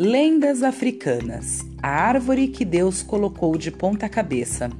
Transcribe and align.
Lendas 0.00 0.62
africanas. 0.62 1.66
A 1.82 1.88
árvore 1.88 2.46
que 2.46 2.64
Deus 2.64 3.02
colocou 3.02 3.58
de 3.58 3.72
ponta 3.72 4.08
cabeça. 4.08 4.70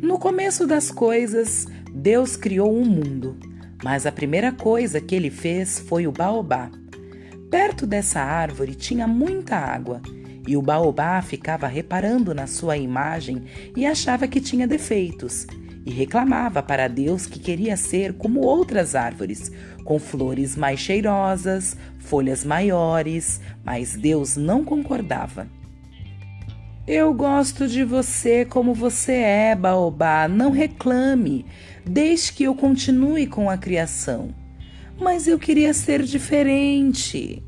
No 0.00 0.18
começo 0.18 0.66
das 0.66 0.90
coisas, 0.90 1.68
Deus 1.94 2.36
criou 2.36 2.76
um 2.76 2.84
mundo, 2.84 3.36
mas 3.80 4.04
a 4.04 4.10
primeira 4.10 4.50
coisa 4.50 5.00
que 5.00 5.14
ele 5.14 5.30
fez 5.30 5.78
foi 5.78 6.08
o 6.08 6.10
baobá. 6.10 6.68
Perto 7.48 7.86
dessa 7.86 8.20
árvore 8.20 8.74
tinha 8.74 9.06
muita 9.06 9.54
água, 9.54 10.02
e 10.46 10.56
o 10.56 10.62
baobá 10.62 11.20
ficava 11.22 11.66
reparando 11.66 12.34
na 12.34 12.46
sua 12.46 12.76
imagem 12.76 13.44
e 13.76 13.86
achava 13.86 14.26
que 14.26 14.40
tinha 14.40 14.66
defeitos, 14.66 15.46
e 15.84 15.90
reclamava 15.90 16.62
para 16.62 16.88
Deus 16.88 17.26
que 17.26 17.38
queria 17.38 17.76
ser 17.76 18.12
como 18.14 18.40
outras 18.40 18.94
árvores, 18.94 19.50
com 19.84 19.98
flores 19.98 20.56
mais 20.56 20.78
cheirosas, 20.78 21.76
folhas 21.98 22.44
maiores, 22.44 23.40
mas 23.64 23.96
Deus 23.96 24.36
não 24.36 24.64
concordava. 24.64 25.48
Eu 26.86 27.14
gosto 27.14 27.68
de 27.68 27.84
você 27.84 28.44
como 28.44 28.74
você 28.74 29.12
é, 29.12 29.54
Baobá, 29.54 30.26
não 30.26 30.50
reclame, 30.50 31.46
deixe 31.84 32.32
que 32.32 32.44
eu 32.44 32.54
continue 32.54 33.26
com 33.26 33.48
a 33.48 33.56
criação. 33.56 34.34
Mas 35.00 35.26
eu 35.26 35.38
queria 35.38 35.72
ser 35.74 36.02
diferente. 36.02 37.42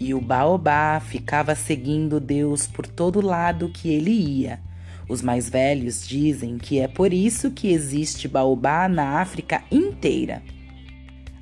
E 0.00 0.14
o 0.14 0.20
Baobá 0.20 0.98
ficava 0.98 1.54
seguindo 1.54 2.18
Deus 2.18 2.66
por 2.66 2.86
todo 2.86 3.20
lado 3.20 3.68
que 3.68 3.92
ele 3.92 4.10
ia 4.10 4.70
os 5.10 5.22
mais 5.22 5.50
velhos 5.50 6.06
dizem 6.06 6.56
que 6.56 6.78
é 6.78 6.86
por 6.86 7.12
isso 7.12 7.50
que 7.50 7.72
existe 7.72 8.28
baobá 8.28 8.88
na 8.88 9.20
África 9.20 9.64
inteira. 9.68 10.40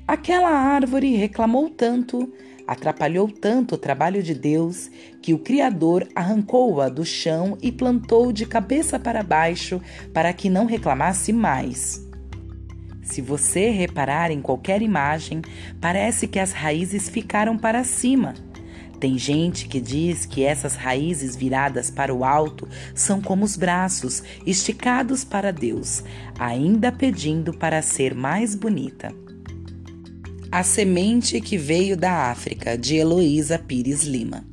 Aquela 0.07 0.49
árvore 0.49 1.15
reclamou 1.15 1.69
tanto, 1.69 2.33
atrapalhou 2.65 3.31
tanto 3.31 3.75
o 3.75 3.77
trabalho 3.77 4.23
de 4.23 4.33
Deus, 4.33 4.89
que 5.21 5.35
o 5.35 5.37
Criador 5.37 6.07
arrancou-a 6.15 6.89
do 6.89 7.05
chão 7.05 7.59
e 7.61 7.71
plantou 7.71 8.31
de 8.31 8.47
cabeça 8.47 8.97
para 8.97 9.21
baixo 9.21 9.79
para 10.15 10.33
que 10.33 10.49
não 10.49 10.65
reclamasse 10.65 11.31
mais. 11.31 12.03
Se 13.03 13.21
você 13.21 13.69
reparar 13.69 14.31
em 14.31 14.41
qualquer 14.41 14.81
imagem, 14.81 15.43
parece 15.79 16.27
que 16.27 16.39
as 16.39 16.53
raízes 16.53 17.07
ficaram 17.07 17.55
para 17.55 17.83
cima 17.83 18.33
tem 18.99 19.17
gente 19.17 19.67
que 19.67 19.79
diz 19.79 20.25
que 20.25 20.43
essas 20.43 20.75
raízes 20.75 21.35
viradas 21.35 21.89
para 21.89 22.13
o 22.13 22.25
alto 22.25 22.67
são 22.93 23.21
como 23.21 23.45
os 23.45 23.55
braços 23.55 24.21
esticados 24.45 25.23
para 25.23 25.51
Deus, 25.51 26.03
ainda 26.37 26.91
pedindo 26.91 27.53
para 27.53 27.81
ser 27.81 28.13
mais 28.13 28.53
bonita. 28.53 29.13
A 30.51 30.63
semente 30.63 31.39
que 31.39 31.57
veio 31.57 31.95
da 31.95 32.29
África, 32.29 32.77
de 32.77 32.95
Heloísa 32.95 33.57
Pires 33.57 34.03
Lima. 34.03 34.43